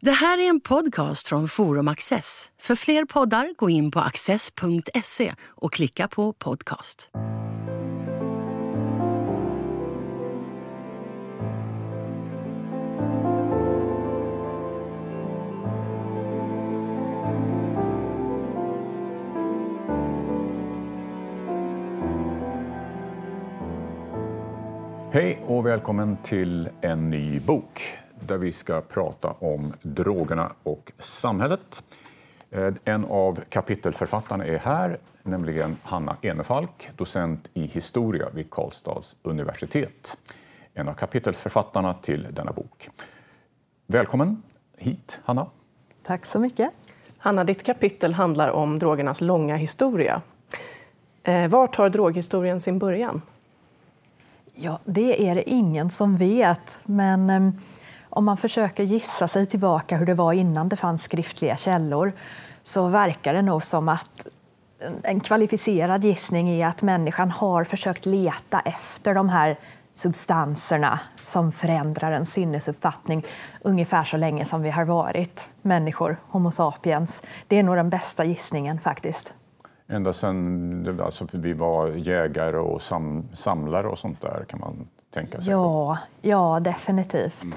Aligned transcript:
Det 0.00 0.10
här 0.10 0.38
är 0.38 0.48
en 0.48 0.60
podcast 0.60 1.28
från 1.28 1.48
Forum 1.48 1.88
Access. 1.88 2.50
För 2.60 2.74
fler 2.74 3.04
poddar, 3.04 3.54
gå 3.56 3.70
in 3.70 3.90
på 3.90 4.00
access.se 4.00 5.32
och 5.44 5.72
klicka 5.72 6.08
på 6.08 6.32
podcast. 6.32 7.10
Hej 25.12 25.42
och 25.46 25.66
välkommen 25.66 26.16
till 26.22 26.68
en 26.80 27.10
ny 27.10 27.40
bok 27.40 27.98
där 28.20 28.38
vi 28.38 28.52
ska 28.52 28.80
prata 28.80 29.30
om 29.30 29.72
drogerna 29.82 30.52
och 30.62 30.92
samhället. 30.98 31.82
Eh, 32.50 32.74
En 32.84 33.04
av 33.04 33.40
kapitelförfattarna 33.48 34.44
är 34.46 34.58
här, 34.58 34.98
nämligen 35.22 35.76
Hanna 35.82 36.16
Enefalk, 36.22 36.90
docent 36.96 37.48
i 37.54 37.66
historia 37.66 38.28
vid 38.34 38.50
Karlstads 38.50 39.14
universitet. 39.22 40.16
En 40.74 40.88
av 40.88 40.94
kapitelförfattarna 40.94 41.94
till 41.94 42.26
denna 42.30 42.52
bok. 42.52 42.88
Välkommen 43.86 44.42
hit, 44.76 45.20
Hanna. 45.24 45.46
Tack 46.02 46.26
så 46.26 46.38
mycket. 46.38 46.70
Hanna, 47.18 47.44
ditt 47.44 47.62
kapitel 47.62 48.14
handlar 48.14 48.48
om 48.50 48.78
drogernas 48.78 49.20
långa 49.20 49.56
historia. 49.56 50.22
Eh, 51.22 51.48
var 51.48 51.66
tar 51.66 51.88
droghistorien 51.88 52.60
sin 52.60 52.78
början? 52.78 53.22
Ja, 54.54 54.78
det 54.84 55.28
är 55.28 55.34
det 55.34 55.50
ingen 55.50 55.90
som 55.90 56.16
vet, 56.16 56.78
men 56.84 57.30
eh, 57.30 57.50
om 58.16 58.24
man 58.24 58.36
försöker 58.36 58.82
gissa 58.82 59.28
sig 59.28 59.46
tillbaka 59.46 59.96
hur 59.96 60.06
det 60.06 60.14
var 60.14 60.32
innan 60.32 60.68
det 60.68 60.76
fanns 60.76 61.02
skriftliga 61.02 61.56
källor 61.56 62.12
så 62.62 62.88
verkar 62.88 63.34
det 63.34 63.42
nog 63.42 63.64
som 63.64 63.88
att 63.88 64.26
en 65.02 65.20
kvalificerad 65.20 66.04
gissning 66.04 66.48
är 66.48 66.66
att 66.66 66.82
människan 66.82 67.30
har 67.30 67.64
försökt 67.64 68.06
leta 68.06 68.60
efter 68.60 69.14
de 69.14 69.28
här 69.28 69.56
substanserna 69.94 71.00
som 71.16 71.52
förändrar 71.52 72.12
en 72.12 72.26
sinnesuppfattning 72.26 73.26
ungefär 73.62 74.04
så 74.04 74.16
länge 74.16 74.44
som 74.44 74.62
vi 74.62 74.70
har 74.70 74.84
varit 74.84 75.48
människor, 75.62 76.16
Homo 76.28 76.50
sapiens. 76.50 77.22
Det 77.48 77.58
är 77.58 77.62
nog 77.62 77.76
den 77.76 77.90
bästa 77.90 78.24
gissningen 78.24 78.80
faktiskt. 78.80 79.34
Ända 79.88 80.12
sedan 80.12 81.00
alltså, 81.04 81.26
vi 81.32 81.52
var 81.52 81.88
jägare 81.88 82.56
och 82.56 82.82
sam, 82.82 83.28
samlare 83.32 83.88
och 83.88 83.98
sånt 83.98 84.20
där 84.20 84.44
kan 84.48 84.60
man 84.60 84.88
tänka 85.14 85.40
sig. 85.40 85.50
Ja, 85.50 85.98
ja 86.20 86.60
definitivt. 86.60 87.44
Mm. 87.44 87.56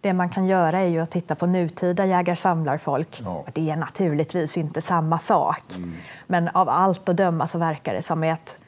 Det 0.00 0.12
man 0.12 0.28
kan 0.28 0.46
göra 0.46 0.78
är 0.78 0.88
ju 0.88 1.00
att 1.00 1.10
titta 1.10 1.34
på 1.34 1.46
nutida 1.46 2.06
jägar-samlarfolk. 2.06 3.20
Ja. 3.24 3.44
Det 3.54 3.70
är 3.70 3.76
naturligtvis 3.76 4.56
inte 4.56 4.82
samma 4.82 5.18
sak. 5.18 5.76
Mm. 5.76 5.94
Men 6.26 6.48
av 6.48 6.68
allt 6.68 7.08
att 7.08 7.16
döma 7.16 7.46
så 7.46 7.58
verkar 7.58 7.94
det 7.94 8.02
som 8.02 8.22
att 8.22 8.58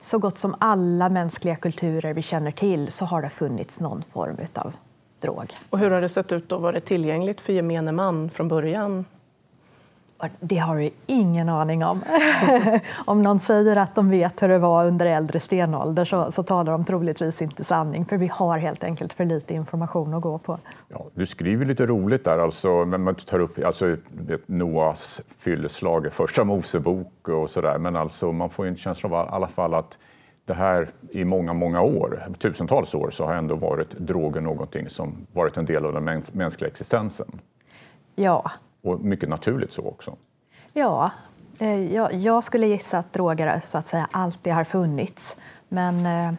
så 0.00 0.18
gott 0.18 0.38
som 0.38 0.54
alla 0.58 1.08
mänskliga 1.08 1.56
kulturer 1.56 2.14
vi 2.14 2.22
känner 2.22 2.50
till 2.50 2.90
så 2.90 3.04
har 3.04 3.22
det 3.22 3.30
funnits 3.30 3.80
någon 3.80 4.02
form 4.02 4.36
av 4.54 4.72
drog. 5.20 5.52
Och 5.70 5.78
hur 5.78 5.90
har 5.90 6.00
det 6.00 6.08
sett 6.08 6.32
ut 6.32 6.48
då? 6.48 6.58
Var 6.58 6.72
det 6.72 6.80
tillgängligt 6.80 7.40
för 7.40 7.52
gemene 7.52 7.92
man 7.92 8.30
från 8.30 8.48
början? 8.48 9.04
Det 10.40 10.58
har 10.58 10.76
du 10.76 10.90
ingen 11.06 11.48
aning 11.48 11.84
om. 11.84 12.02
om 13.06 13.22
någon 13.22 13.40
säger 13.40 13.76
att 13.76 13.94
de 13.94 14.10
vet 14.10 14.42
hur 14.42 14.48
det 14.48 14.58
var 14.58 14.86
under 14.86 15.06
äldre 15.06 15.40
stenålder 15.40 16.04
så, 16.04 16.30
så 16.30 16.42
talar 16.42 16.72
de 16.72 16.84
troligtvis 16.84 17.42
inte 17.42 17.64
sanning 17.64 18.04
för 18.04 18.16
vi 18.16 18.26
har 18.26 18.58
helt 18.58 18.84
enkelt 18.84 19.12
för 19.12 19.24
lite 19.24 19.54
information 19.54 20.14
att 20.14 20.22
gå 20.22 20.38
på. 20.38 20.58
Ja, 20.88 21.06
du 21.14 21.26
skriver 21.26 21.66
lite 21.66 21.86
roligt 21.86 22.24
där, 22.24 22.38
alltså, 22.38 22.84
men 22.84 23.02
man 23.02 23.14
tar 23.14 23.38
upp 23.38 23.64
alltså, 23.64 23.96
Noas 24.46 25.20
fylleslag, 25.38 26.12
första 26.12 26.44
Mosebok 26.44 27.28
och 27.28 27.50
sådär, 27.50 27.78
men 27.78 27.96
alltså, 27.96 28.32
man 28.32 28.50
får 28.50 28.64
ju 28.64 28.68
en 28.68 28.76
känsla 28.76 29.08
av 29.08 29.26
i 29.26 29.28
alla 29.30 29.48
fall 29.48 29.74
att 29.74 29.98
det 30.44 30.54
här 30.54 30.88
i 31.10 31.24
många, 31.24 31.52
många 31.52 31.82
år, 31.82 32.28
tusentals 32.38 32.94
år, 32.94 33.10
så 33.10 33.26
har 33.26 33.34
ändå 33.34 33.54
varit 33.54 33.90
droger 33.90 34.40
någonting 34.40 34.88
som 34.88 35.26
varit 35.32 35.56
en 35.56 35.64
del 35.64 35.84
av 35.84 35.92
den 35.92 36.04
mäns 36.04 36.34
mänskliga 36.34 36.68
existensen. 36.68 37.40
Ja, 38.14 38.50
Och 38.82 39.00
mycket 39.00 39.28
naturligt 39.28 39.72
så 39.72 39.82
också. 39.82 40.16
Ja, 40.72 41.10
eh, 41.58 41.94
jag, 41.94 42.14
jag 42.14 42.44
skulle 42.44 42.66
gissa 42.66 42.98
att 42.98 43.12
droger 43.12 43.60
så 43.64 43.78
att 43.78 43.88
säga 43.88 44.08
alltid 44.10 44.52
har 44.52 44.64
funnits. 44.64 45.36
Men 45.68 46.06
eh, 46.06 46.32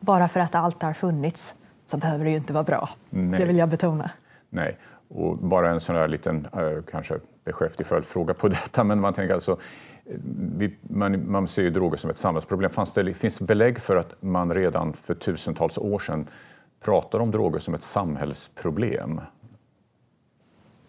bara 0.00 0.28
för 0.28 0.40
att 0.40 0.52
det 0.52 0.58
alltid 0.58 0.82
har 0.82 0.92
funnits 0.92 1.54
så 1.86 1.96
behöver 1.96 2.24
det 2.24 2.30
ju 2.30 2.36
inte 2.36 2.52
vara 2.52 2.64
bra. 2.64 2.88
Nej. 3.10 3.40
Det 3.40 3.46
vill 3.46 3.56
jag 3.56 3.68
betona. 3.68 4.10
Nej, 4.50 4.78
och 5.08 5.38
bara 5.38 5.70
en 5.70 5.80
sån 5.80 5.96
här 5.96 6.08
liten, 6.08 6.48
eh, 6.52 6.82
kanske 6.90 7.14
beskäftig 7.44 7.86
följdfråga 7.86 8.34
på 8.34 8.48
detta, 8.48 8.84
men 8.84 9.00
man 9.00 9.14
tänker 9.14 9.34
alltså, 9.34 9.52
eh, 10.04 10.16
vi, 10.56 10.76
man, 10.82 11.30
man 11.30 11.48
ser 11.48 11.62
ju 11.62 11.70
droger 11.70 11.96
som 11.96 12.10
ett 12.10 12.16
samhällsproblem. 12.16 12.70
Fanns 12.70 12.92
det, 12.92 13.14
finns 13.14 13.38
det 13.38 13.44
belägg 13.44 13.78
för 13.78 13.96
att 13.96 14.22
man 14.22 14.54
redan 14.54 14.92
för 14.92 15.14
tusentals 15.14 15.78
år 15.78 15.98
sedan 15.98 16.26
pratar 16.80 17.18
om 17.18 17.30
droger 17.30 17.58
som 17.58 17.74
ett 17.74 17.82
samhällsproblem? 17.82 19.20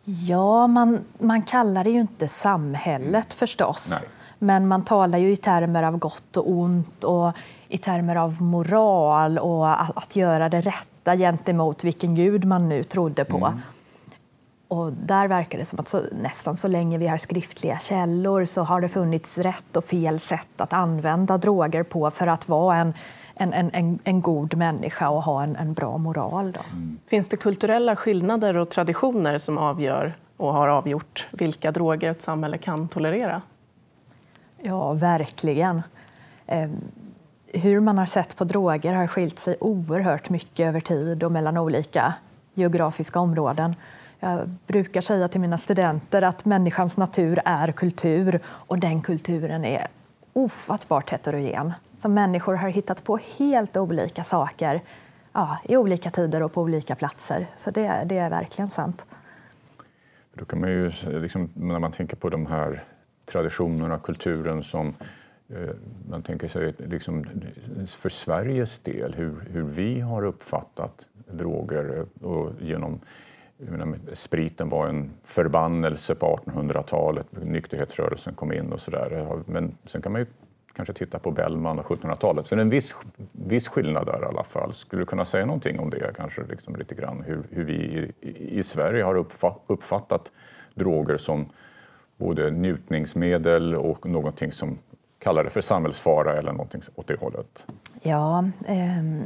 Ja, 0.06 0.68
man, 0.68 1.06
man 1.20 1.42
kallar 1.42 1.84
det 1.84 1.90
ju 1.90 2.00
inte 2.00 2.28
samhället 2.28 3.34
förstås. 3.34 3.90
Nej. 3.92 4.10
Men 4.40 4.68
man 4.68 4.84
talar 4.86 5.18
ju 5.18 5.32
i 5.32 5.38
termer 5.38 5.84
av 5.84 5.98
gott 5.98 6.38
och 6.38 6.50
ont 6.50 7.04
och 7.04 7.32
i 7.68 7.78
termer 7.78 8.16
av 8.16 8.42
moral 8.42 9.38
och 9.38 9.82
att, 9.82 9.98
att 9.98 10.16
göra 10.16 10.50
det 10.50 10.62
rätta 10.62 11.18
gentemot 11.18 11.84
vilken 11.84 12.16
gud 12.16 12.46
man 12.46 12.70
nu 12.70 12.84
trodde 12.84 13.26
på. 13.26 13.54
Och 14.68 14.94
där 14.94 15.28
verkar 15.28 15.58
det 15.58 15.66
som 15.66 15.80
att 15.80 15.88
så, 15.88 16.02
nästan 16.12 16.58
så 16.58 16.68
länge 16.68 16.98
vi 16.98 17.08
har 17.08 17.18
skriftliga 17.18 17.80
källor 17.80 18.46
så 18.46 18.64
har 18.64 18.82
det 18.82 18.90
funnits 18.90 19.38
rätt 19.38 19.78
och 19.78 19.84
fel 19.84 20.20
sätt 20.20 20.62
att 20.62 20.74
använda 20.74 21.38
droger 21.38 21.84
på 21.84 22.12
för 22.12 22.28
att 22.28 22.50
vara 22.50 22.78
en, 22.78 22.94
en, 23.36 23.54
en, 23.54 23.70
en, 23.74 24.00
en 24.04 24.22
god 24.22 24.56
människa 24.56 25.10
och 25.10 25.24
ha 25.24 25.44
en, 25.44 25.56
en 25.56 25.74
bra 25.74 25.98
moral. 25.98 26.52
Då. 26.52 26.62
Finns 27.08 27.30
det 27.30 27.38
kulturella 27.38 27.96
skillnader 27.96 28.58
och 28.58 28.70
traditioner 28.70 29.38
som 29.38 29.58
avgör 29.58 30.14
och 30.38 30.54
har 30.54 30.68
avgjort 30.68 31.28
vilka 31.32 31.72
droger 31.72 32.12
ett 32.12 32.22
samhälle 32.22 32.58
kan 32.58 32.88
tolerera? 32.88 33.42
Ja, 34.62 34.94
verkligen. 34.94 35.82
Eh, 36.46 36.70
hur 37.54 37.80
man 37.80 37.98
har 37.98 38.06
sett 38.06 38.36
på 38.36 38.44
droger 38.44 38.94
har 38.94 39.08
skilt 39.08 39.40
sig 39.40 39.58
oerhört 39.60 40.30
mycket 40.30 40.68
över 40.68 40.80
tid 40.80 41.24
och 41.24 41.32
mellan 41.32 41.58
olika 41.58 42.14
geografiska 42.54 43.20
områden. 43.20 43.76
Jag 44.20 44.50
brukar 44.68 45.02
säga 45.02 45.28
till 45.28 45.42
mina 45.42 45.58
studenter 45.58 46.22
att 46.22 46.46
människans 46.46 46.98
natur 46.98 47.40
är 47.46 47.72
kultur 47.72 48.40
och 48.46 48.80
den 48.80 49.02
kulturen 49.02 49.66
är 49.66 49.88
ofattbart 50.36 51.10
heterogen. 51.10 51.74
Så 52.00 52.10
människor 52.10 52.54
har 52.54 52.70
hittat 52.70 53.04
på 53.04 53.20
helt 53.38 53.78
olika 53.78 54.24
saker 54.24 54.82
ja, 55.34 55.58
i 55.64 55.78
olika 55.78 56.12
tider 56.12 56.44
och 56.44 56.54
på 56.54 56.62
olika 56.62 56.96
platser. 56.96 57.48
Så 57.58 57.72
det, 57.72 58.04
det 58.06 58.18
är 58.18 58.30
verkligen 58.30 58.70
sant. 58.70 59.06
Då 60.34 60.46
kan 60.46 60.62
man 60.62 60.70
ju, 60.70 60.92
liksom, 61.06 61.50
när 61.54 61.80
man 61.80 61.92
tänker 61.92 62.16
på 62.16 62.30
de 62.30 62.46
här 62.46 62.84
traditionerna, 63.26 64.00
kulturen 64.00 64.64
som 64.64 64.94
eh, 65.50 65.70
man 66.10 66.24
tänker 66.24 66.48
sig 66.48 66.74
liksom, 66.78 67.26
för 67.86 68.10
Sveriges 68.10 68.80
del, 68.80 69.14
hur, 69.14 69.34
hur 69.52 69.64
vi 69.64 70.00
har 70.00 70.26
uppfattat 70.26 71.06
droger 71.28 71.98
eh, 71.98 72.28
och 72.28 72.52
genom 72.62 73.00
menar, 73.58 73.98
spriten 74.14 74.70
var 74.70 74.88
en 74.88 75.12
förbannelse 75.24 76.16
på 76.16 76.40
1800-talet, 76.46 77.28
nykterhetsrörelsen 77.44 78.34
kom 78.34 78.54
in 78.54 78.74
och 78.74 78.80
sådär. 78.80 79.44
Men 79.46 79.78
sen 79.86 80.02
kan 80.02 80.12
man 80.12 80.22
ju 80.22 80.28
kanske 80.76 80.94
titta 80.94 81.20
på 81.20 81.32
Bellman 81.32 81.80
och 81.80 81.86
1700-talet. 81.86 82.48
Så 82.48 82.56
det 82.56 82.60
är 82.60 82.62
en 82.62 82.70
viss, 82.70 82.96
viss 83.32 83.68
skillnad 83.68 84.06
där 84.06 84.22
i 84.22 84.26
alla 84.26 84.44
fall. 84.44 84.74
Skulle 84.74 85.02
du 85.02 85.06
kunna 85.06 85.26
säga 85.26 85.46
någonting 85.46 85.80
om 85.80 85.90
det, 85.90 86.16
kanske 86.16 86.44
liksom 86.44 86.76
lite 86.76 86.96
grann, 86.96 87.24
hur, 87.28 87.44
hur 87.50 87.64
vi 87.64 87.74
i, 88.22 88.60
i 88.60 88.64
Sverige 88.64 89.04
har 89.04 89.16
uppfatt, 89.16 89.64
uppfattat 89.68 90.32
droger 90.74 91.18
som 91.18 91.50
både 92.18 92.52
njutningsmedel 92.52 93.76
och 93.76 94.06
någonting 94.06 94.52
som 94.52 94.78
kallar 95.20 95.44
det 95.44 95.50
för 95.50 95.62
samhällsfara 95.62 96.38
eller 96.38 96.52
någonting 96.52 96.82
åt 96.96 97.08
det 97.08 97.20
hållet? 97.20 97.66
Ja, 98.02 98.50
ehm, 98.68 99.24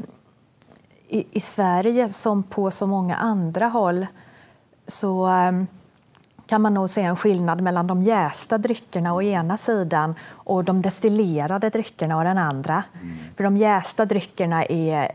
i, 1.09 1.25
i 1.31 1.39
Sverige 1.39 2.09
som 2.09 2.43
på 2.43 2.71
så 2.71 2.87
många 2.87 3.15
andra 3.15 3.67
håll 3.67 4.07
så 4.87 5.25
ehm, 5.25 5.67
kan 6.47 6.61
man 6.61 6.73
nog 6.73 6.89
se 6.89 7.01
en 7.01 7.15
skillnad 7.15 7.61
mellan 7.61 7.87
de 7.87 8.03
jästa 8.03 8.57
dryckerna 8.57 9.13
å 9.13 9.21
ena 9.21 9.57
sidan 9.57 10.15
och 10.31 10.63
de 10.63 10.81
destillerade 10.81 11.69
dryckerna 11.69 12.17
å 12.17 12.23
den 12.23 12.37
andra. 12.37 12.83
För 13.37 13.43
de 13.43 13.57
jästa 13.57 14.05
dryckerna 14.05 14.65
är 14.65 15.11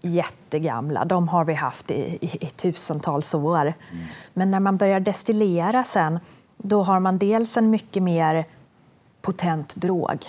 jättegamla. 0.00 1.04
De 1.04 1.28
har 1.28 1.44
vi 1.44 1.54
haft 1.54 1.90
i, 1.90 2.18
i, 2.20 2.46
i 2.46 2.50
tusentals 2.50 3.34
år. 3.34 3.74
Men 4.34 4.50
när 4.50 4.60
man 4.60 4.76
börjar 4.76 5.00
destillera 5.00 5.84
sen, 5.84 6.20
då 6.56 6.82
har 6.82 7.00
man 7.00 7.18
dels 7.18 7.56
en 7.56 7.70
mycket 7.70 8.02
mer 8.02 8.44
potent 9.20 9.76
drog. 9.76 10.26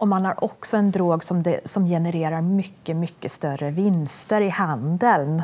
Och 0.00 0.08
man 0.08 0.24
har 0.24 0.44
också 0.44 0.76
en 0.76 0.90
drog 0.90 1.24
som, 1.24 1.42
det, 1.42 1.60
som 1.64 1.86
genererar 1.86 2.40
mycket, 2.40 2.96
mycket 2.96 3.32
större 3.32 3.70
vinster 3.70 4.40
i 4.40 4.48
handeln. 4.48 5.42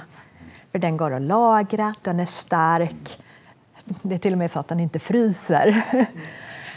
för 0.72 0.78
den 0.78 0.96
går 0.96 1.10
att 1.12 1.22
lagra, 1.22 1.94
den 2.02 2.20
är 2.20 2.26
stark. 2.26 3.22
Det 3.84 4.14
är 4.14 4.18
till 4.18 4.32
och 4.32 4.38
med 4.38 4.50
så 4.50 4.60
att 4.60 4.68
den 4.68 4.80
inte 4.80 4.98
fryser. 4.98 5.82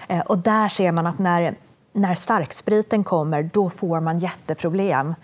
Eh, 0.07 0.21
och 0.21 0.37
där 0.37 0.69
ser 0.69 0.91
man 0.91 1.07
att 1.07 1.19
när, 1.19 1.55
när 1.93 2.15
starkspriten 2.15 3.03
kommer, 3.03 3.43
då 3.53 3.69
får 3.69 3.99
man 3.99 4.19
jätteproblem. 4.19 5.15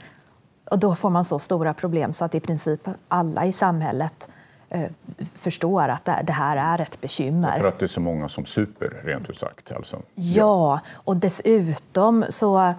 Och 0.71 0.79
då 0.79 0.95
får 0.95 1.09
man 1.09 1.25
så 1.25 1.39
stora 1.39 1.73
problem 1.73 2.13
så 2.13 2.25
att 2.25 2.35
i 2.35 2.39
princip 2.39 2.89
alla 3.07 3.45
i 3.45 3.51
samhället 3.51 4.29
eh, 4.69 4.89
förstår 5.35 5.89
att 5.89 6.05
det, 6.05 6.33
här 6.33 6.57
är 6.57 6.81
ett 6.81 7.01
bekymmer. 7.01 7.57
För 7.57 7.67
att 7.67 7.79
det 7.79 7.85
är 7.85 7.87
så 7.87 8.01
många 8.01 8.29
som 8.29 8.45
super, 8.45 9.01
rent 9.03 9.29
ut 9.29 9.37
sagt. 9.37 9.71
Alltså. 9.71 10.01
Ja, 10.15 10.79
och 10.93 11.17
dessutom 11.17 12.25
så, 12.29 12.73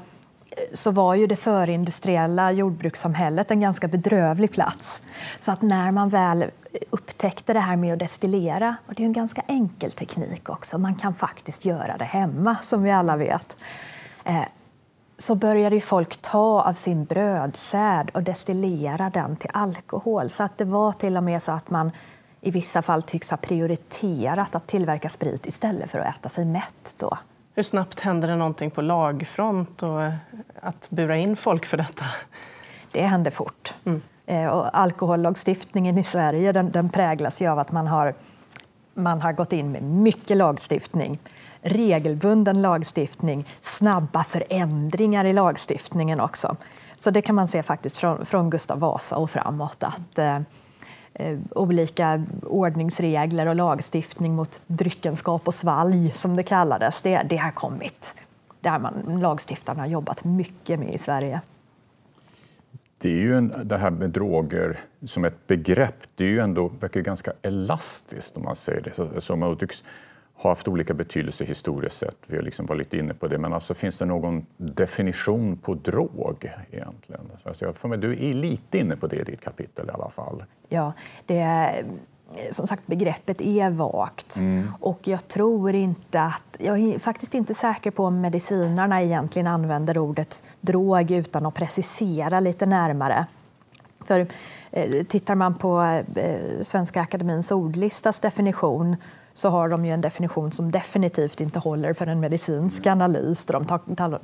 så 0.73 0.91
var 0.91 1.15
ju 1.15 1.27
det 1.27 1.37
förindustriella 1.37 2.53
jordbrukssamhället 2.53 3.51
en 3.51 3.61
ganska 3.61 3.89
bedrövlig 3.89 4.53
plats. 4.53 5.01
Så 5.39 5.53
att 5.53 5.63
när 5.63 5.91
man 5.91 6.09
väl 6.09 6.45
upptäckte 6.91 7.53
det 7.53 7.61
här 7.61 7.77
med 7.77 7.93
att 7.93 7.99
destillera, 7.99 8.77
och 8.87 8.95
det 8.95 9.03
är 9.03 9.07
en 9.07 9.13
ganska 9.13 9.43
enkel 9.47 9.93
teknik 9.93 10.49
också, 10.49 10.79
man 10.79 10.95
kan 10.95 11.15
faktiskt 11.15 11.65
göra 11.65 11.97
det 11.99 12.05
hemma 12.05 12.57
som 12.63 12.83
vi 12.83 12.91
alla 12.91 13.17
vet, 13.17 13.57
eh, 14.25 14.43
så 15.19 15.35
började 15.35 15.75
ju 15.75 15.81
folk 15.81 16.17
ta 16.17 16.63
av 16.63 16.73
sin 16.73 17.05
brödsäd 17.05 18.11
och 18.15 18.23
destillera 18.23 19.11
den 19.11 19.37
till 19.37 19.51
alkohol. 19.53 20.31
Så 20.31 20.43
att 20.43 20.59
det 20.59 20.65
var 20.65 20.93
till 20.93 21.17
och 21.17 21.23
med 21.23 21.43
så 21.43 21.53
att 21.53 21.71
man 21.71 21.91
i 22.47 22.51
vissa 22.51 22.83
fall 22.83 23.03
tycks 23.03 23.31
ha 23.31 23.37
prioriterat 23.37 24.55
att 24.55 24.67
tillverka 24.67 25.09
sprit 25.09 25.47
istället 25.47 25.91
för 25.91 25.99
att 25.99 26.17
äta 26.17 26.29
sig 26.29 26.45
mätt. 26.45 26.97
Då. 26.99 27.19
Hur 27.55 27.63
snabbt 27.63 28.01
hände 28.01 28.27
det 28.27 28.37
någonting 28.37 28.71
på 28.71 28.83
lagfront 28.83 29.83
och 29.83 30.03
eh, 30.03 30.15
att 30.63 30.91
bura 30.91 31.17
in 31.17 31.37
folk 31.37 31.67
för 31.67 31.77
detta? 31.77 32.05
Det 32.93 33.03
hände 33.03 33.31
fort. 33.31 33.75
Mm. 33.85 34.03
Eh, 34.27 34.47
och 34.47 34.79
alkohollagstiftningen 34.79 35.99
i 35.99 36.05
Sverige 36.05 36.53
den, 36.53 36.71
den 36.71 36.89
präglas 36.89 37.43
av 37.43 37.59
att 37.59 37.73
man 37.73 37.87
har, 37.87 38.15
man 38.95 39.21
har 39.21 39.33
gått 39.33 39.53
in 39.53 39.73
med 39.73 39.83
mycket 39.83 40.37
lagstiftning 40.37 41.19
regelbunden 41.63 42.63
lagstiftning, 42.63 43.49
snabba 43.61 44.25
förändringar 44.25 45.25
i 45.25 45.33
lagstiftningen 45.33 46.21
också. 46.21 46.57
Så 46.97 47.11
det 47.11 47.23
kan 47.23 47.35
man 47.35 47.49
se 47.49 47.63
faktiskt 47.63 47.97
från, 47.97 48.27
från 48.27 48.51
Gustav 48.51 48.79
Vasa 48.79 49.17
och 49.17 49.31
framåt 49.31 49.83
att 49.83 50.19
eh, 50.19 50.41
Eh, 51.19 51.39
olika 51.51 52.25
ordningsregler 52.43 53.47
och 53.47 53.57
lagstiftning 53.57 54.35
mot 54.35 54.63
dryckenskap 54.67 55.49
och 55.49 55.55
svalg, 55.55 56.13
som 56.17 56.37
det 56.37 56.43
kallades, 56.43 57.03
det, 57.03 57.23
det 57.23 57.37
har 57.37 57.51
kommit. 57.51 58.15
Det 58.61 58.69
har 58.69 58.79
man, 58.79 59.21
lagstiftarna 59.21 59.87
jobbat 59.87 60.25
mycket 60.25 60.81
med 60.81 60.95
i 60.95 60.99
Sverige. 60.99 61.41
Det 62.99 63.09
är 63.09 63.19
ju 63.19 63.37
en, 63.37 63.53
det 63.65 63.77
här 63.77 63.91
med 63.91 64.11
droger 64.11 64.81
som 65.07 65.25
ett 65.25 65.47
begrepp, 65.47 65.97
det 66.15 66.25
är 66.25 66.29
ju 66.29 66.41
ändå 66.41 66.69
verkar 66.69 67.01
ganska 67.01 67.33
elastiskt 67.43 68.37
om 68.37 68.43
man 68.43 68.57
säger 68.57 68.81
det. 68.81 68.95
Så, 68.95 69.21
så 69.21 69.37
man 69.37 69.57
tycks 69.57 69.85
har 70.37 70.51
haft 70.51 70.69
olika 70.69 70.95
betydelse 70.95 71.45
historiskt 71.45 71.97
sett. 71.97 72.17
Vi 72.27 72.37
har 72.37 72.43
liksom 72.43 72.67
varit 72.67 72.79
lite 72.79 72.99
inne 72.99 73.15
på 73.15 73.29
det. 73.29 73.39
Men 73.39 73.53
alltså, 73.53 73.75
finns 73.75 73.99
det 73.99 74.05
någon 74.05 74.47
definition 74.57 75.57
på 75.57 75.75
drog 75.75 76.51
egentligen? 76.71 77.21
Alltså, 77.43 77.65
jag 77.65 77.77
får 77.77 77.89
med, 77.89 78.01
du 78.01 78.13
är 78.13 78.35
lite 78.35 78.79
inne 78.79 78.97
på 78.97 79.07
det 79.07 79.17
i 79.17 79.25
ditt 79.25 79.41
kapitel 79.41 79.89
i 79.89 79.91
alla 79.91 80.11
fall. 80.11 80.45
Ja, 80.69 80.93
det 81.27 81.39
är, 81.39 81.85
som 82.51 82.67
sagt, 82.67 82.87
begreppet 82.87 83.41
är 83.41 83.71
vagt. 83.71 84.37
Mm. 84.37 84.73
Och 84.81 85.09
jag 85.09 85.29
tror 85.29 85.75
inte 85.75 86.23
att... 86.23 86.57
Jag 86.59 86.79
är 86.79 86.99
faktiskt 86.99 87.35
inte 87.35 87.55
säker 87.55 87.91
på 87.91 88.05
om 88.05 88.21
medicinarna 88.21 89.03
egentligen 89.03 89.47
använder 89.47 89.99
ordet 89.99 90.43
drog 90.61 91.11
utan 91.11 91.47
att 91.47 91.55
precisera 91.55 92.41
lite 92.41 92.67
närmare. 92.67 93.27
För 94.01 94.27
eh, 94.71 95.05
tittar 95.05 95.35
man 95.35 95.55
på 95.55 96.03
eh, 96.15 96.41
Svenska 96.61 97.01
Akademins 97.01 97.51
ordlistas 97.51 98.21
definition 98.21 98.97
så 99.37 99.49
har 99.49 99.69
de 99.69 99.85
ju 99.85 99.93
en 99.93 100.01
definition 100.01 100.53
som 100.53 100.71
definitivt 100.71 101.41
inte 101.41 101.59
håller 101.59 101.93
för 101.93 102.07
en 102.07 102.21
medicinsk 102.21 102.87
analys. 102.87 103.45
De 103.45 103.65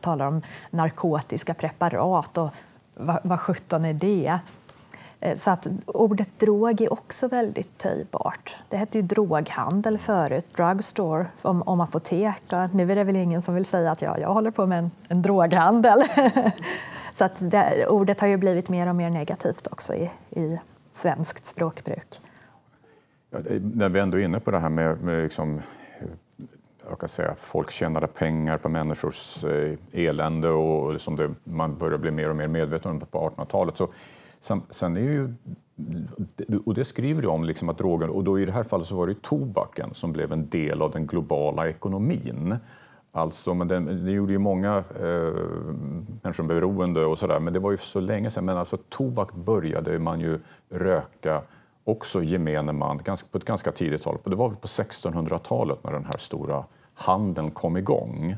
talar 0.00 0.26
om 0.26 0.43
narkotiska 0.70 1.55
preparat 1.55 2.38
och 2.38 2.50
vad, 2.94 3.19
vad 3.23 3.41
sjutton 3.41 3.85
är 3.85 3.93
det? 3.93 4.38
Eh, 5.20 5.37
så 5.37 5.50
att 5.50 5.67
ordet 5.87 6.38
drog 6.38 6.81
är 6.81 6.93
också 6.93 7.29
väldigt 7.29 7.79
töjbart. 7.79 8.56
Det 8.69 8.76
hette 8.76 8.99
ju 8.99 9.03
droghandel 9.03 9.99
förut, 9.99 10.47
drugstore, 10.56 11.26
om, 11.43 11.62
om 11.62 11.81
apotek. 11.81 12.43
Nu 12.73 12.93
är 12.93 12.97
det 12.97 13.05
väl 13.05 13.17
ingen 13.17 13.43
som 13.43 13.55
vill 13.55 13.65
säga 13.65 13.91
att 13.91 14.03
jag, 14.03 14.20
jag 14.20 14.35
håller 14.35 14.50
på 14.50 14.67
med 14.67 14.79
en, 14.79 14.91
en 15.08 15.23
droghandel. 15.23 16.05
Så 17.19 17.25
att 17.25 17.37
det, 17.38 17.87
ordet 17.87 18.20
har 18.20 18.29
ju 18.29 18.37
blivit 18.37 18.69
mer 18.69 18.87
och 18.87 18.97
mer 18.97 19.11
negativt 19.11 19.67
också 19.70 19.94
i, 19.94 20.11
i 20.31 20.58
svenskt 20.93 21.47
språkbruk. 21.47 22.20
Ja, 23.32 23.38
när 23.75 23.88
vi 23.88 24.00
ändå 24.00 24.19
är 24.19 24.25
inne 24.25 24.40
på 24.40 24.50
det 24.50 24.58
här 24.58 24.69
med, 24.69 25.02
med 25.02 25.23
liksom, 25.23 25.61
jag 26.88 26.99
kan 26.99 27.08
säga, 27.08 27.34
folk 27.38 27.70
tjänade 27.70 28.06
pengar 28.06 28.58
på 28.58 28.69
människors 28.69 29.44
eh, 29.44 29.79
elände 29.93 30.49
och 30.49 31.00
som 31.00 31.17
det, 31.17 31.31
man 31.44 31.79
börjar 31.79 31.99
bli 31.99 32.11
mer 32.11 32.31
och 32.31 32.37
mer 32.37 32.49
medveten 32.49 32.90
om 32.90 33.00
på 33.00 33.31
1800-talet. 33.31 33.76
Så, 33.76 33.88
sen, 34.40 34.62
sen 34.70 34.96
är 34.96 35.00
ju, 35.00 35.34
och 36.64 36.75
det 36.75 36.84
skriver 36.84 37.23
du 37.23 37.29
om, 37.29 37.44
liksom 37.44 37.69
att 37.69 37.79
droger, 37.79 38.08
och 38.08 38.25
då 38.25 38.38
i 38.38 38.44
det 38.44 38.52
här 38.52 38.62
fallet 38.62 38.87
så 38.87 38.96
var 38.96 39.06
det 39.06 39.23
tobaken 39.23 39.94
som 39.94 40.12
blev 40.12 40.32
en 40.32 40.49
del 40.49 40.82
av 40.82 40.90
den 40.90 41.06
globala 41.06 41.69
ekonomin. 41.69 42.56
Alltså, 43.12 43.55
men 43.55 43.69
den, 43.69 44.05
det 44.05 44.12
gjorde 44.12 44.32
ju 44.32 44.38
många 44.38 44.84
eh, 45.00 45.34
människor 46.23 46.44
beroende 46.44 47.05
och 47.05 47.19
sådär, 47.19 47.40
men 47.40 47.52
det 47.52 47.58
var 47.58 47.70
ju 47.70 47.76
så 47.76 48.00
länge 48.00 48.31
sedan. 48.31 48.44
Men 48.44 48.56
alltså 48.56 48.76
tobak 48.88 49.34
började 49.34 49.99
man 49.99 50.20
ju 50.20 50.38
röka 50.69 51.43
också 51.84 52.23
gemene 52.23 52.73
man 52.73 52.99
på 53.31 53.38
ett 53.38 53.44
ganska 53.44 53.73
tidigt 53.73 54.02
tal. 54.02 54.19
Det 54.25 54.37
var 54.37 54.49
väl 54.49 54.56
på 54.56 54.67
1600-talet 54.67 55.84
när 55.84 55.93
den 55.93 56.05
här 56.05 56.19
stora 56.19 56.64
handeln 56.94 57.50
kom 57.50 57.76
igång. 57.76 58.37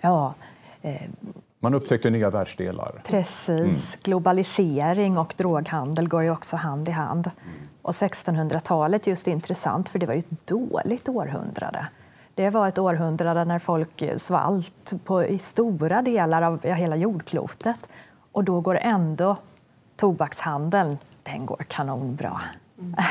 Ja. 0.00 0.34
Eh, 0.82 1.02
man 1.58 1.74
upptäckte 1.74 2.10
nya 2.10 2.30
världsdelar. 2.30 3.02
Precis. 3.04 3.48
Mm. 3.48 3.76
Globalisering 4.02 5.18
och 5.18 5.34
droghandel 5.36 6.08
går 6.08 6.22
ju 6.22 6.30
också 6.30 6.56
hand 6.56 6.88
i 6.88 6.92
hand. 6.92 7.30
Mm. 7.42 7.56
Och 7.82 7.92
1600-talet 7.92 9.06
är 9.06 9.10
just 9.10 9.28
intressant 9.28 9.88
för 9.88 9.98
det 9.98 10.06
var 10.06 10.14
ju 10.14 10.18
ett 10.18 10.46
dåligt 10.46 11.08
århundrade. 11.08 11.86
Det 12.34 12.50
var 12.50 12.68
ett 12.68 12.78
århundrade 12.78 13.44
när 13.44 13.58
folk 13.58 14.02
svalt 14.16 14.92
på, 15.04 15.24
i 15.24 15.38
stora 15.38 16.02
delar 16.02 16.42
av 16.42 16.62
hela 16.62 16.96
jordklotet. 16.96 17.88
Och 18.32 18.44
då 18.44 18.60
går 18.60 18.78
ändå 18.78 19.36
tobakshandeln 19.96 20.98
den 21.32 21.46
går 21.46 21.64
kanonbra. 21.68 22.40
Mm. 22.78 22.94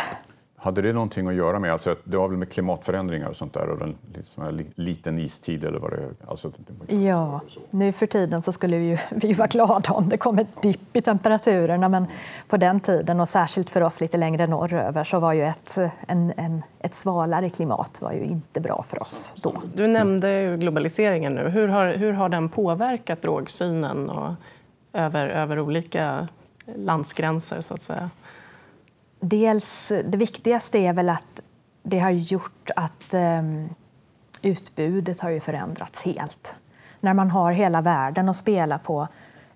Hade 0.62 0.82
det 0.82 0.94
någonting 0.94 1.28
att 1.28 1.34
göra 1.34 1.60
med, 1.60 1.74
alltså, 1.74 1.96
det 2.04 2.18
var 2.18 2.28
väl 2.28 2.38
med 2.38 2.52
klimatförändringar 2.52 3.28
och 3.28 3.36
sånt 3.36 3.54
där 3.54 3.70
och 3.70 3.82
en 3.82 3.96
liksom, 4.16 4.62
liten 4.76 5.20
istid 5.20 5.64
eller 5.64 5.80
vad 5.80 5.92
det 5.92 6.10
alltså, 6.28 6.52
Ja, 6.88 7.42
nu 7.70 7.92
för 7.92 8.06
tiden 8.06 8.42
så 8.42 8.52
skulle 8.52 8.78
vi 8.78 8.86
ju 8.90 8.98
vi 9.12 9.34
vara 9.34 9.48
glada 9.48 9.92
om 9.92 10.10
det 10.10 10.18
kom 10.18 10.40
ett 10.40 10.62
dipp 10.62 10.96
i 10.96 11.02
temperaturerna 11.02 11.90
men 11.90 12.06
på 12.48 12.58
den 12.58 12.80
tiden 12.80 13.20
och 13.20 13.30
särskilt 13.30 13.70
för 13.70 13.84
oss 13.84 14.02
lite 14.02 14.18
längre 14.18 14.48
norröver 14.48 15.04
så 15.04 15.20
var 15.20 15.34
ju 15.34 15.44
ett, 15.44 15.78
en, 16.08 16.34
en, 16.38 16.64
ett 16.80 16.96
svalare 16.96 17.50
klimat 17.50 18.02
var 18.02 18.12
ju 18.12 18.24
inte 18.24 18.62
bra 18.62 18.84
för 18.84 19.02
oss 19.02 19.34
då. 19.44 19.54
Du 19.76 19.88
nämnde 19.88 20.58
globaliseringen 20.58 21.36
nu. 21.36 21.50
Hur 21.50 21.68
har, 21.68 21.88
hur 21.94 22.14
har 22.14 22.30
den 22.30 22.50
påverkat 22.50 23.22
drogsynen 23.22 24.10
och 24.10 24.34
över, 24.94 25.28
över 25.28 25.60
olika 25.60 26.28
landsgränser 26.76 27.62
så 27.62 27.74
att 27.74 27.82
säga? 27.82 28.10
Dels, 29.20 29.88
det 29.88 30.18
viktigaste 30.18 30.78
är 30.78 30.94
väl 30.94 31.10
att 31.10 31.42
det 31.84 32.00
har 32.00 32.10
gjort 32.10 32.70
att 32.76 33.14
um, 33.14 33.70
utbudet 34.42 35.20
har 35.20 35.30
ju 35.30 35.40
förändrats 35.40 36.04
helt. 36.04 36.56
När 37.00 37.14
man 37.14 37.32
har 37.32 37.52
hela 37.52 37.82
världen 37.82 38.30
att 38.30 38.36
spela 38.36 38.78
på 38.80 39.08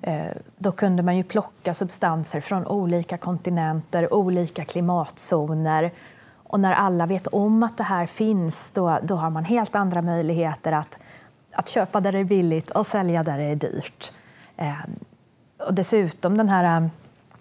eh, 0.01 0.31
då 0.57 0.71
kunde 0.71 1.03
man 1.03 1.17
ju 1.17 1.23
plocka 1.23 1.73
substanser 1.73 2.41
från 2.41 2.67
olika 2.67 3.17
kontinenter, 3.17 4.13
olika 4.13 4.65
klimatzoner. 4.65 5.91
Och 6.35 6.59
när 6.59 6.71
alla 6.73 7.05
vet 7.05 7.27
om 7.27 7.63
att 7.63 7.77
det 7.77 7.83
här 7.83 8.05
finns, 8.05 8.71
då, 8.71 8.99
då 9.03 9.15
har 9.15 9.29
man 9.29 9.45
helt 9.45 9.75
andra 9.75 10.01
möjligheter 10.01 10.71
att, 10.71 10.97
att 11.51 11.69
köpa 11.69 12.01
där 12.01 12.11
det 12.11 12.19
är 12.19 12.23
billigt 12.23 12.71
och 12.71 12.87
sälja 12.87 13.23
där 13.23 13.37
det 13.37 13.43
är 13.43 13.55
dyrt. 13.55 14.11
Ehm, 14.57 14.95
och 15.57 15.73
dessutom 15.73 16.37
den 16.37 16.49
här 16.49 16.77
ehm, 16.77 16.89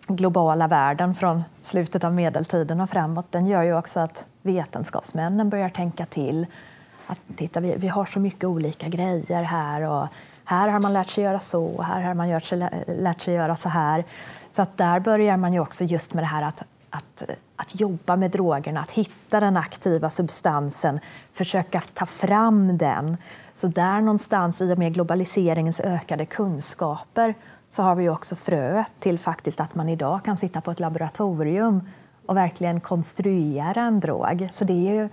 globala 0.07 0.69
världen 0.69 1.15
från 1.15 1.45
slutet 1.61 2.05
av 2.05 2.15
medeltiden 2.15 2.81
och 2.81 2.91
framåt, 2.91 3.27
den 3.31 3.47
gör 3.47 3.63
ju 3.63 3.77
också 3.77 4.01
att 4.01 4.25
vetenskapsmännen 4.43 5.51
börjar 5.51 5.69
tänka 5.69 6.07
till. 6.07 6.47
Att 7.07 7.19
titta, 7.37 7.61
vi, 7.61 7.75
vi 7.77 7.89
har 7.89 8.05
så 8.05 8.21
mycket 8.21 8.45
olika 8.45 8.89
grejer 8.89 9.43
här 9.43 9.83
och 9.83 10.09
här 10.45 10.69
har 10.69 10.81
man 10.81 10.93
lärt 10.93 11.09
sig 11.09 11.25
göra 11.25 11.41
så 11.41 11.65
och 11.65 11.85
här 11.85 12.03
har 12.03 12.15
man 12.15 12.29
lärt 12.29 12.45
sig, 12.45 12.85
lärt 12.87 13.21
sig 13.21 13.35
göra 13.35 13.57
så 13.57 13.69
här. 13.69 14.05
Så 14.51 14.63
att 14.63 14.77
där 14.77 15.01
börjar 15.01 15.37
man 15.37 15.53
ju 15.53 15.61
också 15.61 15.85
just 15.85 16.15
med 16.15 16.23
det 16.25 16.29
här 16.29 16.43
att, 16.43 16.63
att, 16.91 17.23
att 17.57 17.81
jobba 17.81 18.17
med 18.17 18.31
drogerna, 18.31 18.81
att 18.81 18.91
hitta 18.91 19.41
den 19.41 19.57
aktiva 19.57 20.11
substansen, 20.11 21.01
försöka 21.33 21.81
ta 21.95 22.07
fram 22.07 22.79
den. 22.79 23.17
Så 23.55 23.67
där 23.67 24.01
någonstans, 24.01 24.61
i 24.61 24.73
och 24.75 24.79
med 24.79 24.95
globaliseringens 24.95 25.81
ökade 25.81 26.27
kunskaper, 26.27 27.35
så 27.73 27.83
har 27.83 27.95
vi 27.95 28.09
också 28.09 28.37
fröet 28.37 28.93
till 28.99 29.19
faktiskt 29.19 29.61
att 29.61 29.75
man 29.75 29.89
idag 29.89 30.25
kan 30.25 30.37
sitta 30.37 30.61
på 30.61 30.71
ett 30.71 30.81
laboratorium 30.81 31.81
och 32.27 32.37
verkligen 32.37 32.81
konstruera 32.81 33.81
en 33.83 34.01
drog. 34.01 34.49
Så 34.55 34.65
det 34.65 34.73
är 34.73 34.95
ju 34.95 35.09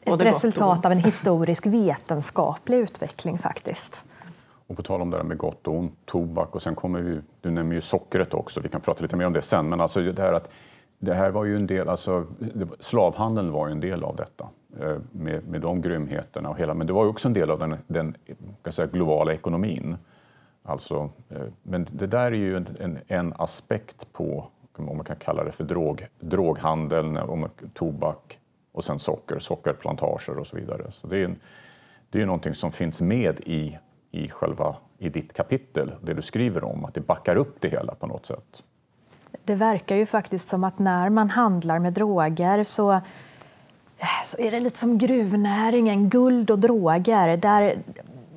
ett 0.00 0.22
resultat 0.22 0.86
av 0.86 0.92
en 0.92 0.98
historisk 0.98 1.66
vetenskaplig 1.66 2.78
utveckling 2.78 3.38
faktiskt. 3.38 4.04
Och 4.66 4.76
på 4.76 4.82
tal 4.82 5.00
om 5.00 5.10
det 5.10 5.16
där 5.16 5.24
med 5.24 5.38
gott 5.38 5.66
och 5.66 5.74
ont, 5.74 5.92
tobak 6.04 6.54
och 6.54 6.62
sen 6.62 6.74
kommer 6.74 7.00
vi, 7.00 7.20
du 7.40 7.50
nämner 7.50 7.74
ju 7.74 7.80
sockret 7.80 8.34
också, 8.34 8.60
vi 8.60 8.68
kan 8.68 8.80
prata 8.80 9.02
lite 9.02 9.16
mer 9.16 9.26
om 9.26 9.32
det 9.32 9.42
sen, 9.42 9.68
men 9.68 9.80
alltså 9.80 10.00
det 10.00 10.22
här 10.22 10.32
att 10.32 10.52
det 10.98 11.14
här 11.14 11.30
var 11.30 11.44
ju 11.44 11.56
en 11.56 11.66
del, 11.66 11.88
alltså 11.88 12.26
slavhandeln 12.80 13.52
var 13.52 13.66
ju 13.66 13.72
en 13.72 13.80
del 13.80 14.04
av 14.04 14.16
detta 14.16 14.48
eh, 14.80 14.96
med, 15.12 15.48
med 15.48 15.60
de 15.60 15.82
grymheterna 15.82 16.48
och 16.50 16.58
hela, 16.58 16.74
men 16.74 16.86
det 16.86 16.92
var 16.92 17.04
ju 17.04 17.10
också 17.10 17.28
en 17.28 17.34
del 17.34 17.50
av 17.50 17.58
den, 17.58 17.76
den 17.86 18.16
säga, 18.70 18.86
globala 18.86 19.32
ekonomin. 19.32 19.96
Alltså, 20.66 21.10
eh, 21.30 21.42
men 21.62 21.86
det 21.90 22.06
där 22.06 22.26
är 22.26 22.30
ju 22.30 22.56
en, 22.56 22.68
en, 22.80 22.98
en 23.08 23.32
aspekt 23.36 24.12
på, 24.12 24.46
om 24.76 24.96
man 24.96 25.04
kan 25.04 25.16
kalla 25.16 25.44
det 25.44 25.52
för 25.52 25.64
drog, 25.64 26.06
droghandeln, 26.20 27.16
om 27.16 27.48
tobak 27.74 28.38
och 28.72 28.84
sen 28.84 28.98
socker, 28.98 29.38
sockerplantager 29.38 30.38
och 30.38 30.46
så 30.46 30.56
vidare. 30.56 30.90
Så 30.90 31.06
det 31.06 31.18
är, 31.18 31.24
en, 31.24 31.36
det 32.10 32.22
är 32.22 32.26
någonting 32.26 32.54
som 32.54 32.72
finns 32.72 33.00
med 33.00 33.40
i, 33.40 33.78
i, 34.10 34.28
själva, 34.28 34.76
i 34.98 35.08
ditt 35.08 35.32
kapitel, 35.32 35.92
det 36.02 36.14
du 36.14 36.22
skriver 36.22 36.64
om, 36.64 36.84
att 36.84 36.94
det 36.94 37.00
backar 37.00 37.36
upp 37.36 37.56
det 37.60 37.68
hela 37.68 37.94
på 37.94 38.06
något 38.06 38.26
sätt. 38.26 38.62
Det 39.44 39.54
verkar 39.54 39.96
ju 39.96 40.06
faktiskt 40.06 40.48
som 40.48 40.64
att 40.64 40.78
när 40.78 41.08
man 41.08 41.30
handlar 41.30 41.78
med 41.78 41.92
droger 41.92 42.64
så, 42.64 42.92
eh, 42.92 44.22
så 44.24 44.38
är 44.38 44.50
det 44.50 44.60
lite 44.60 44.78
som 44.78 44.98
gruvnäringen, 44.98 46.08
guld 46.08 46.50
och 46.50 46.58
droger. 46.58 47.36
Där, 47.36 47.78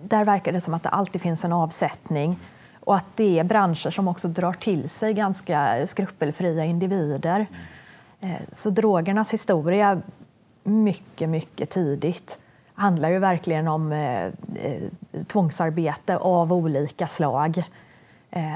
där 0.03 0.25
verkar 0.25 0.51
det 0.51 0.61
som 0.61 0.73
att 0.73 0.83
det 0.83 0.89
alltid 0.89 1.21
finns 1.21 1.45
en 1.45 1.53
avsättning 1.53 2.39
och 2.79 2.95
att 2.95 3.05
det 3.15 3.39
är 3.39 3.43
branscher 3.43 3.89
som 3.89 4.07
också 4.07 4.27
drar 4.27 4.53
till 4.53 4.89
sig 4.89 5.13
ganska 5.13 5.87
skrupelfria 5.87 6.65
individer. 6.65 7.47
Eh, 8.19 8.41
så 8.51 8.69
drogernas 8.69 9.33
historia, 9.33 10.01
mycket, 10.63 11.29
mycket 11.29 11.69
tidigt, 11.69 12.37
handlar 12.73 13.09
ju 13.09 13.19
verkligen 13.19 13.67
om 13.67 13.91
eh, 13.91 14.25
eh, 14.55 14.81
tvångsarbete 15.27 16.17
av 16.17 16.53
olika 16.53 17.07
slag. 17.07 17.63
Eh, 18.31 18.53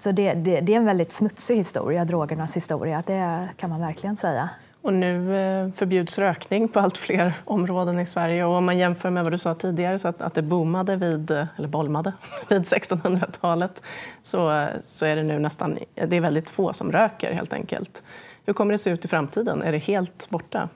så 0.00 0.12
det, 0.12 0.34
det, 0.34 0.60
det 0.60 0.72
är 0.72 0.76
en 0.76 0.84
väldigt 0.84 1.12
smutsig 1.12 1.56
historia, 1.56 2.04
drogernas 2.04 2.56
historia. 2.56 3.02
Det 3.06 3.48
kan 3.56 3.70
man 3.70 3.80
verkligen 3.80 4.16
säga. 4.16 4.50
Och 4.88 4.94
nu 4.94 5.36
eh, 5.36 5.70
förbjuds 5.72 6.18
rökning 6.18 6.68
på 6.68 6.80
allt 6.80 6.98
fler 6.98 7.34
områden 7.44 8.00
i 8.00 8.06
Sverige. 8.06 8.44
Och 8.44 8.54
om 8.54 8.64
man 8.64 8.78
jämför 8.78 9.10
med 9.10 9.24
vad 9.24 9.32
du 9.32 9.38
sa 9.38 9.54
tidigare, 9.54 9.98
så 9.98 10.08
att, 10.08 10.22
att 10.22 10.34
det 10.34 10.42
boomade 10.42 10.96
vid, 10.96 11.30
eller 11.30 11.68
bolmade 11.68 12.12
vid 12.48 12.62
1600-talet, 12.62 13.82
så, 14.22 14.68
så 14.84 15.06
är 15.06 15.16
det 15.16 15.22
nu 15.22 15.38
nästan 15.38 15.78
det 15.94 16.16
är 16.16 16.20
väldigt 16.20 16.50
få 16.50 16.72
som 16.72 16.92
röker 16.92 17.32
helt 17.32 17.52
enkelt. 17.52 18.02
Hur 18.46 18.52
kommer 18.52 18.72
det 18.72 18.78
se 18.78 18.90
ut 18.90 19.04
i 19.04 19.08
framtiden? 19.08 19.62
Är 19.62 19.72
det 19.72 19.78
helt 19.78 20.30
borta? 20.30 20.68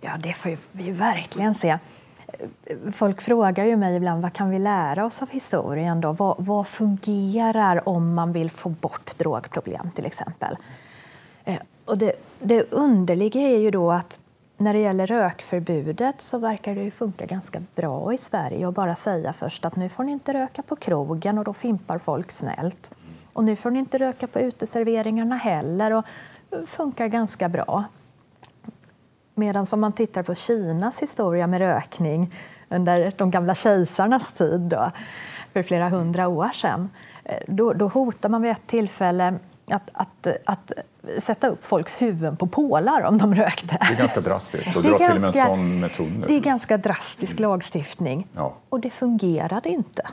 Ja, 0.00 0.10
det 0.18 0.34
får 0.34 0.56
vi 0.72 0.84
ju 0.84 0.92
verkligen 0.92 1.54
se. 1.54 1.78
Folk 2.92 3.20
frågar 3.20 3.64
ju 3.64 3.76
mig 3.76 3.96
ibland 3.96 4.22
vad 4.22 4.32
kan 4.32 4.50
vi 4.50 4.58
lära 4.58 5.04
oss 5.04 5.22
av 5.22 5.30
historien. 5.30 6.00
Då? 6.00 6.12
Vad, 6.12 6.36
vad 6.38 6.68
fungerar 6.68 7.88
om 7.88 8.14
man 8.14 8.32
vill 8.32 8.50
få 8.50 8.68
bort 8.68 9.18
drogproblem 9.18 9.90
till 9.90 10.06
exempel? 10.06 10.56
Eh, 11.44 11.58
och 11.84 11.98
det, 11.98 12.12
det 12.40 12.72
underliga 12.72 13.40
är 13.40 13.58
ju 13.58 13.70
då 13.70 13.92
att 13.92 14.18
när 14.56 14.74
det 14.74 14.80
gäller 14.80 15.06
rökförbudet 15.06 16.20
så 16.20 16.38
verkar 16.38 16.74
det 16.74 16.82
ju 16.82 16.90
funka 16.90 17.26
ganska 17.26 17.62
bra 17.74 18.14
i 18.14 18.18
Sverige 18.18 18.68
att 18.68 18.74
bara 18.74 18.94
säga 18.94 19.32
först 19.32 19.64
att 19.64 19.76
nu 19.76 19.88
får 19.88 20.04
ni 20.04 20.12
inte 20.12 20.32
röka 20.32 20.62
på 20.62 20.76
krogen 20.76 21.38
och 21.38 21.44
då 21.44 21.52
fimpar 21.52 21.98
folk 21.98 22.30
snällt. 22.30 22.90
Och 23.32 23.44
nu 23.44 23.56
får 23.56 23.70
ni 23.70 23.78
inte 23.78 23.98
röka 23.98 24.26
på 24.26 24.40
uteserveringarna 24.40 25.36
heller 25.36 25.92
och 25.92 26.04
det 26.50 26.66
funkar 26.66 27.06
ganska 27.06 27.48
bra. 27.48 27.84
Medan 29.34 29.66
om 29.72 29.80
man 29.80 29.92
tittar 29.92 30.22
på 30.22 30.34
Kinas 30.34 31.02
historia 31.02 31.46
med 31.46 31.58
rökning 31.58 32.34
under 32.68 33.12
de 33.16 33.30
gamla 33.30 33.54
kejsarnas 33.54 34.32
tid 34.32 34.60
då, 34.60 34.90
för 35.52 35.62
flera 35.62 35.88
hundra 35.88 36.28
år 36.28 36.48
sedan, 36.48 36.90
eh, 37.24 37.42
då, 37.46 37.72
då 37.72 37.88
hotar 37.88 38.28
man 38.28 38.42
vid 38.42 38.50
ett 38.50 38.66
tillfälle 38.66 39.34
att, 39.70 39.90
att, 39.92 40.26
att 40.44 40.72
sätta 41.18 41.48
upp 41.48 41.64
folks 41.64 42.02
huvuden 42.02 42.36
på 42.36 42.46
pålar 42.46 43.02
om 43.02 43.18
de 43.18 43.34
rökte. 43.34 43.78
Det 43.80 43.94
är 43.94 43.98
ganska 43.98 44.20
drastiskt 44.20 44.76
och 44.76 44.82
Det 44.82 44.88
är 44.88 44.98
dra 44.98 44.98
till 44.98 45.20
med 45.20 45.36
en 45.36 45.46
sån 45.46 45.80
metod 45.80 46.12
nu. 46.18 46.26
Det 46.26 46.34
är 46.34 46.40
ganska 46.40 46.76
drastisk 46.76 47.38
lagstiftning 47.40 48.26
Ja. 48.34 48.54
och 48.68 48.80
det 48.80 48.90
fungerade 48.90 49.68
inte. 49.68 50.06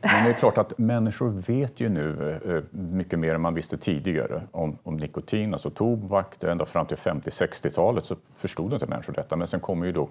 Men 0.00 0.24
det 0.24 0.30
är 0.30 0.34
klart 0.34 0.58
att 0.58 0.78
människor 0.78 1.28
vet 1.28 1.80
ju 1.80 1.88
nu 1.88 2.40
eh, 2.46 2.78
mycket 2.78 3.18
mer 3.18 3.34
än 3.34 3.40
man 3.40 3.54
visste 3.54 3.76
tidigare 3.78 4.42
om, 4.50 4.78
om 4.82 4.96
nikotin, 4.96 5.52
alltså 5.52 5.70
tobak. 5.70 6.44
Ända 6.44 6.66
fram 6.66 6.86
till 6.86 6.96
50-60-talet 6.96 8.04
så 8.04 8.16
förstod 8.36 8.72
inte 8.72 8.86
människor 8.86 9.12
detta. 9.12 9.36
Men 9.36 9.46
sen 9.46 9.60
kommer 9.60 9.86
ju 9.86 9.92
då 9.92 10.08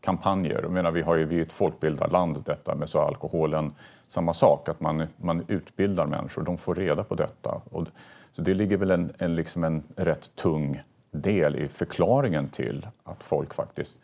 kampanjer. 0.00 0.62
Jag 0.62 0.72
menar, 0.72 0.90
vi, 0.90 1.02
har 1.02 1.16
ju, 1.16 1.24
vi 1.24 1.38
är 1.38 1.42
ett 1.42 1.52
folkbildarland 1.52 2.42
detta 2.46 2.74
med 2.74 2.88
så 2.88 3.00
alkoholen, 3.00 3.72
samma 4.08 4.34
sak, 4.34 4.68
att 4.68 4.80
man, 4.80 5.06
man 5.16 5.44
utbildar 5.48 6.06
människor, 6.06 6.42
de 6.42 6.58
får 6.58 6.74
reda 6.74 7.04
på 7.04 7.14
detta. 7.14 7.60
Och, 7.70 7.86
så 8.36 8.42
det 8.42 8.54
ligger 8.54 8.76
väl 8.76 8.90
en, 8.90 9.12
en, 9.18 9.34
liksom 9.34 9.64
en 9.64 9.82
rätt 9.96 10.34
tung 10.34 10.82
del 11.10 11.56
i 11.56 11.68
förklaringen 11.68 12.48
till 12.48 12.86
att 13.04 13.22
folk 13.22 13.54
faktiskt, 13.54 13.98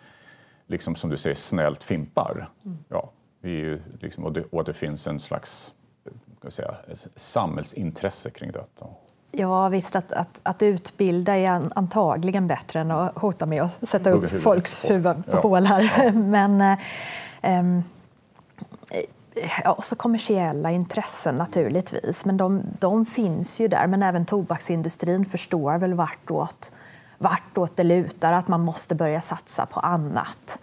liksom 0.67 0.97
som 0.97 1.11
du 1.11 1.17
säger, 1.17 1.37
snällt 1.37 1.83
fimpar. 1.85 2.49
Ja, 2.89 3.11
vi 3.41 3.79
liksom, 4.01 4.25
och, 4.25 4.33
det, 4.33 4.45
och 4.51 4.65
det 4.65 4.73
finns 4.73 5.07
en 5.07 5.21
slags 5.21 5.75
säga, 6.49 6.75
samhällsintresse 7.17 8.31
kring 8.31 8.53
detta. 8.53 8.87
Ja, 9.33 9.69
visst, 9.69 9.97
att, 9.97 10.13
att, 10.13 10.41
att 10.43 10.63
utbilda 10.63 11.37
är 11.37 11.51
an- 11.51 11.73
antagligen 11.75 12.47
bättre 12.47 12.81
än 12.81 12.91
att 12.91 13.19
hota 13.19 13.47
med 13.47 13.63
att 13.63 13.89
sätta 13.89 14.11
upp 14.11 14.31
folks 14.31 14.85
huvuden 14.85 15.23
på 15.23 15.37
Ja. 15.37 15.41
pålar. 15.43 16.13
Men, 16.31 16.61
eh, 16.61 16.79
ehm, 17.43 17.83
ja, 19.65 19.73
och 19.73 19.85
så 19.85 19.97
kommersiella 19.97 20.71
intressen 20.71 21.39
naturligtvis, 21.39 22.25
men 22.25 22.37
de, 22.37 22.63
de 22.79 23.07
finns 23.07 23.61
ju 23.61 23.69
där. 23.69 23.87
Men 23.87 24.03
även 24.03 24.27
tobaksindustrin 24.27 25.25
förstår 25.25 25.79
väl 25.79 25.95
vartåt, 25.95 26.73
vartåt 27.19 27.77
det 27.77 27.85
lutar, 27.85 28.33
att 28.33 28.49
man 28.49 28.61
måste 28.61 28.95
börja 28.95 29.21
satsa 29.21 29.67
på 29.67 29.81
annat. 29.81 30.59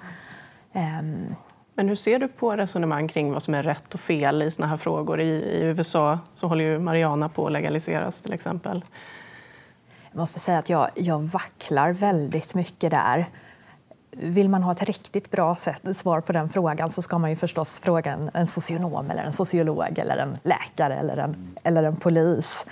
Ehm, 0.74 1.36
Men 1.76 1.90
hur 1.90 1.96
ser 1.96 2.20
du 2.20 2.28
på 2.28 2.56
resonemang 2.56 3.08
kring 3.08 3.32
vad 3.32 3.44
som 3.44 3.54
är 3.54 3.64
rätt 3.64 3.94
och 3.94 4.00
fel 4.00 4.42
i 4.42 4.52
såna 4.52 4.68
här 4.68 4.78
frågor? 4.78 5.20
I, 5.22 5.30
i 5.30 5.62
USA 5.64 6.20
så 6.36 6.48
håller 6.48 6.64
ju 6.64 6.80
marijuana 6.80 7.30
på 7.30 7.46
att 7.46 7.52
legaliseras 7.52 8.22
till 8.22 8.34
exempel. 8.34 8.86
Jag 10.12 10.20
måste 10.20 10.40
säga 10.40 10.58
att 10.58 10.70
jag, 10.70 10.90
jag 10.96 11.20
vacklar 11.20 11.92
väldigt 11.92 12.56
mycket 12.56 12.92
där. 12.92 13.30
Vill 14.22 14.50
man 14.50 14.64
ha 14.64 14.72
ett 14.72 14.84
riktigt 14.84 15.32
bra 15.32 15.56
sätt, 15.56 15.98
svar 15.98 16.22
på 16.22 16.34
den 16.34 16.50
frågan 16.50 16.90
så 16.90 17.02
ska 17.02 17.18
man 17.18 17.30
ju 17.30 17.36
förstås 17.36 17.80
fråga 17.80 18.12
en, 18.14 18.30
en 18.34 18.48
socionom, 18.48 19.12
eller 19.12 19.24
en 19.24 19.34
sociolog, 19.34 20.00
eller 20.00 20.18
en 20.18 20.38
läkare 20.44 20.96
eller 20.96 21.18
en, 21.18 21.58
eller 21.64 21.84
en 21.84 21.96
polis. 21.96 22.66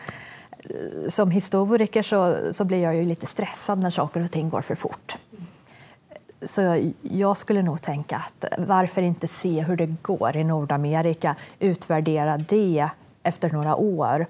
Som 1.07 1.31
historiker 1.31 2.01
så, 2.01 2.37
så 2.51 2.65
blir 2.65 2.77
jag 2.77 2.95
ju 2.95 3.03
lite 3.03 3.25
stressad 3.25 3.79
när 3.79 3.89
saker 3.89 4.23
och 4.23 4.31
ting 4.31 4.49
går 4.49 4.61
för 4.61 4.75
fort. 4.75 5.17
Så 6.41 6.61
jag, 6.61 6.93
jag 7.01 7.37
skulle 7.37 7.61
nog 7.61 7.81
tänka 7.81 8.17
att 8.27 8.45
varför 8.57 9.01
inte 9.01 9.27
se 9.27 9.61
hur 9.61 9.75
det 9.75 9.95
går 10.01 10.37
i 10.37 10.43
Nordamerika, 10.43 11.35
utvärdera 11.59 12.37
det 12.37 12.89
efter 13.23 13.49
några 13.49 13.75
år 13.75 14.25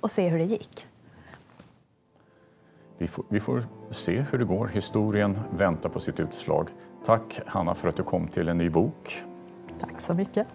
och, 0.00 0.10
se 0.10 0.28
hur 0.28 0.38
det 0.38 0.44
gick. 0.44 0.86
Vi 2.98 3.06
får, 3.06 3.24
vi 3.28 3.40
får, 3.40 3.66
se 3.90 4.20
hur 4.20 4.38
det 4.38 4.44
går. 4.44 4.66
Historien 4.66 5.38
väntar 5.50 5.88
på 5.88 6.00
sitt 6.00 6.20
utslag. 6.20 6.68
Tack 7.06 7.40
Hanna 7.46 7.74
för 7.74 7.88
att 7.88 7.96
du 7.96 8.02
kom 8.02 8.28
till 8.28 8.48
en 8.48 8.58
ny 8.58 8.70
bok. 8.70 9.22
Tack 9.80 10.00
så 10.00 10.14
mycket. 10.14 10.46